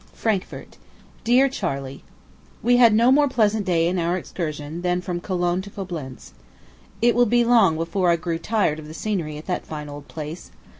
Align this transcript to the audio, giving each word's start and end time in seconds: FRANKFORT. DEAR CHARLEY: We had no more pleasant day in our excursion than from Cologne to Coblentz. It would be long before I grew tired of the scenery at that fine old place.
FRANKFORT. 0.15 0.77
DEAR 1.23 1.47
CHARLEY: 1.47 2.03
We 2.63 2.77
had 2.77 2.91
no 2.95 3.11
more 3.11 3.29
pleasant 3.29 3.67
day 3.67 3.87
in 3.87 3.99
our 3.99 4.17
excursion 4.17 4.81
than 4.81 4.99
from 4.99 5.21
Cologne 5.21 5.61
to 5.61 5.69
Coblentz. 5.69 6.33
It 7.03 7.13
would 7.15 7.29
be 7.29 7.45
long 7.45 7.77
before 7.77 8.09
I 8.09 8.15
grew 8.15 8.39
tired 8.39 8.79
of 8.79 8.87
the 8.87 8.95
scenery 8.95 9.37
at 9.37 9.45
that 9.45 9.67
fine 9.67 9.89
old 9.89 10.07
place. 10.07 10.49